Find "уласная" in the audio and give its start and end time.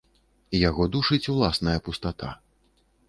1.33-1.77